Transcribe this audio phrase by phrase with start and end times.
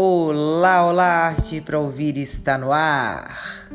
[0.00, 3.68] Olá, olá, arte para ouvir está no ar.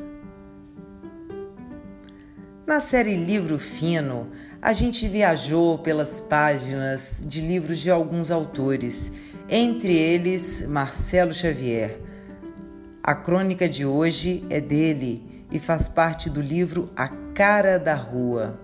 [2.65, 4.31] Na série Livro Fino,
[4.62, 9.12] a gente viajou pelas páginas de livros de alguns autores,
[9.49, 11.99] entre eles Marcelo Xavier.
[13.03, 18.58] A crônica de hoje é dele e faz parte do livro A Cara da Rua.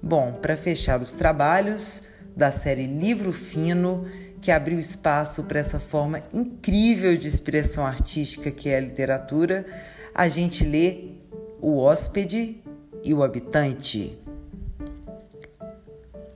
[0.00, 2.04] Bom, para fechar os trabalhos
[2.36, 4.06] da série Livro Fino,
[4.40, 9.66] que abriu espaço para essa forma incrível de expressão artística que é a literatura,
[10.14, 11.12] a gente lê
[11.60, 12.62] O Hóspede
[13.04, 14.18] e o Habitante.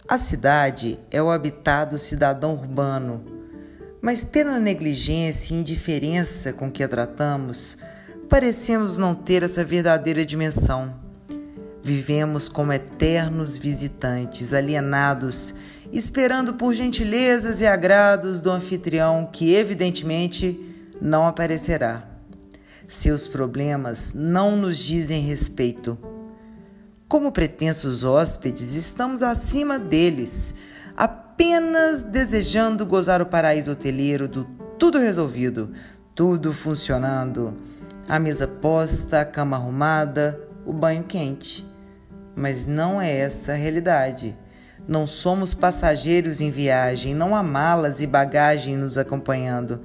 [0.09, 3.25] A cidade é o habitado cidadão urbano,
[4.01, 7.79] mas pela negligência e indiferença com que a tratamos,
[8.29, 10.95] parecemos não ter essa verdadeira dimensão.
[11.83, 15.55] Vivemos como eternos visitantes, alienados
[15.93, 20.59] esperando por gentilezas e agrados do anfitrião que, evidentemente,
[21.01, 22.09] não aparecerá.
[22.89, 25.99] Seus problemas não nos dizem respeito.
[27.07, 30.55] Como pretensos hóspedes, estamos acima deles,
[30.97, 34.45] apenas desejando gozar o paraíso hoteleiro do
[34.79, 35.73] tudo resolvido,
[36.15, 37.55] tudo funcionando,
[38.09, 41.67] a mesa posta, a cama arrumada, o banho quente.
[42.35, 44.37] Mas não é essa a realidade.
[44.87, 49.81] Não somos passageiros em viagem, não há malas e bagagem nos acompanhando,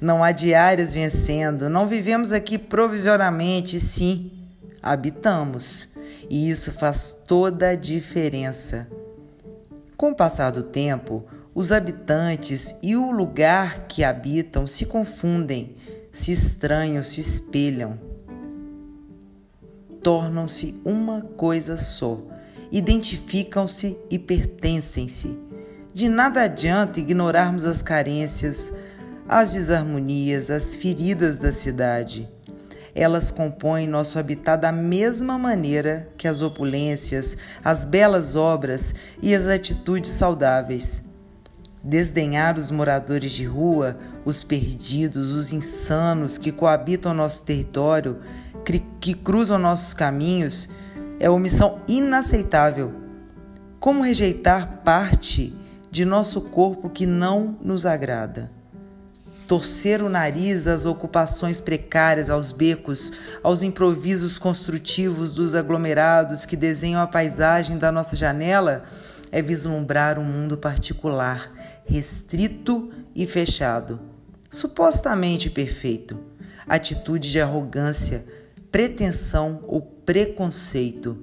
[0.00, 4.32] não há diárias vencendo, não vivemos aqui provisoriamente, sim,
[4.82, 5.88] habitamos.
[6.30, 8.86] E isso faz toda a diferença.
[9.96, 15.76] Com o passar do tempo, os habitantes e o lugar que habitam se confundem,
[16.12, 17.98] se estranham, se espelham.
[20.02, 22.22] Tornam-se uma coisa só
[22.70, 25.38] identificam-se e pertencem-se.
[25.92, 28.72] De nada adianta ignorarmos as carências,
[29.28, 32.28] as desarmonias, as feridas da cidade.
[32.94, 39.46] Elas compõem nosso habitat da mesma maneira que as opulências, as belas obras e as
[39.46, 41.02] atitudes saudáveis.
[41.82, 48.18] Desdenhar os moradores de rua, os perdidos, os insanos que coabitam nosso território,
[49.00, 50.68] que, cruzam nossos caminhos,
[51.20, 52.92] é omissão inaceitável.
[53.80, 55.54] Como rejeitar parte
[55.90, 58.50] de nosso corpo que não nos agrada?
[59.46, 63.12] Torcer o nariz às ocupações precárias, aos becos,
[63.42, 68.84] aos improvisos construtivos dos aglomerados que desenham a paisagem da nossa janela
[69.32, 71.50] é vislumbrar um mundo particular,
[71.86, 74.00] restrito e fechado,
[74.50, 76.18] supostamente perfeito.
[76.66, 78.24] Atitude de arrogância,
[78.70, 81.18] pretensão ou preconceito.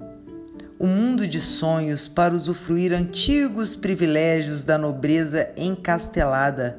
[0.78, 6.78] O mundo de sonhos para usufruir antigos privilégios da nobreza encastelada.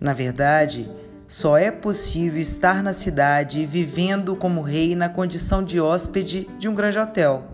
[0.00, 0.90] Na verdade,
[1.26, 6.74] só é possível estar na cidade vivendo como rei na condição de hóspede de um
[6.74, 7.44] grande hotel.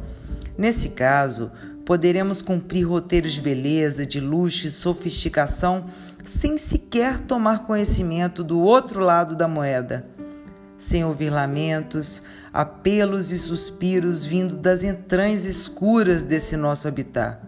[0.57, 1.51] Nesse caso,
[1.85, 5.87] poderemos cumprir roteiros de beleza, de luxo e sofisticação
[6.23, 10.07] sem sequer tomar conhecimento do outro lado da moeda,
[10.81, 17.39] sem ouvir lamentos, apelos e suspiros vindo das entranhas escuras desse nosso habitat.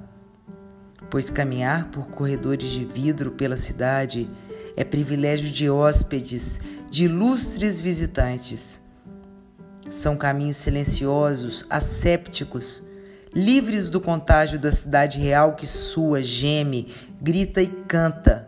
[1.11, 4.29] Pois caminhar por corredores de vidro pela cidade
[4.77, 6.61] é privilégio de hóspedes,
[6.91, 8.83] de ilustres visitantes.
[9.91, 12.83] São caminhos silenciosos, assépticos,
[13.35, 18.47] livres do contágio da cidade real que sua, geme, grita e canta.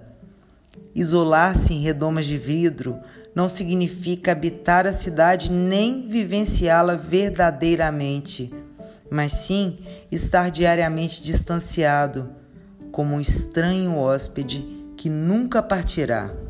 [0.95, 3.01] Isolar-se em redomas de vidro
[3.35, 8.53] não significa habitar a cidade nem vivenciá-la verdadeiramente,
[9.11, 9.79] mas sim
[10.11, 12.31] estar diariamente distanciado,
[12.93, 14.65] como um estranho hóspede
[14.97, 16.44] que nunca partirá.